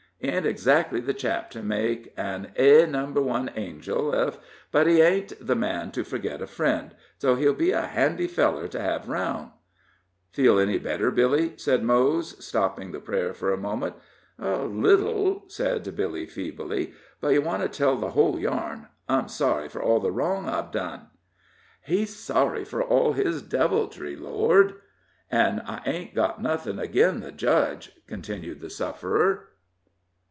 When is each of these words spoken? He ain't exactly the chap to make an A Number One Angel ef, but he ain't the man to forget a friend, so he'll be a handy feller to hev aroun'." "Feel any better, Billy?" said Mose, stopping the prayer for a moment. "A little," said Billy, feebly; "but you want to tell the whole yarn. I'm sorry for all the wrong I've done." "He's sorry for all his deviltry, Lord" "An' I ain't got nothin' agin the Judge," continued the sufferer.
He 0.23 0.27
ain't 0.27 0.45
exactly 0.45 0.99
the 0.99 1.15
chap 1.15 1.49
to 1.49 1.63
make 1.63 2.13
an 2.15 2.51
A 2.55 2.85
Number 2.85 3.19
One 3.19 3.49
Angel 3.55 4.13
ef, 4.13 4.37
but 4.71 4.85
he 4.85 5.01
ain't 5.01 5.33
the 5.43 5.55
man 5.55 5.89
to 5.93 6.03
forget 6.03 6.43
a 6.43 6.45
friend, 6.45 6.93
so 7.17 7.33
he'll 7.33 7.55
be 7.55 7.71
a 7.71 7.81
handy 7.87 8.27
feller 8.27 8.67
to 8.67 8.79
hev 8.79 9.09
aroun'." 9.09 9.49
"Feel 10.31 10.59
any 10.59 10.77
better, 10.77 11.09
Billy?" 11.09 11.53
said 11.57 11.81
Mose, 11.83 12.35
stopping 12.37 12.91
the 12.91 12.99
prayer 12.99 13.33
for 13.33 13.51
a 13.51 13.57
moment. 13.57 13.95
"A 14.37 14.57
little," 14.57 15.45
said 15.47 15.95
Billy, 15.95 16.27
feebly; 16.27 16.93
"but 17.19 17.29
you 17.29 17.41
want 17.41 17.63
to 17.63 17.67
tell 17.67 17.95
the 17.95 18.11
whole 18.11 18.39
yarn. 18.39 18.89
I'm 19.09 19.27
sorry 19.27 19.69
for 19.69 19.81
all 19.81 19.99
the 19.99 20.11
wrong 20.11 20.47
I've 20.47 20.71
done." 20.71 21.07
"He's 21.83 22.15
sorry 22.15 22.63
for 22.63 22.83
all 22.83 23.13
his 23.13 23.41
deviltry, 23.41 24.15
Lord" 24.15 24.75
"An' 25.31 25.61
I 25.65 25.81
ain't 25.87 26.13
got 26.13 26.39
nothin' 26.39 26.77
agin 26.77 27.21
the 27.21 27.31
Judge," 27.31 27.93
continued 28.05 28.61
the 28.61 28.69
sufferer. 28.69 29.47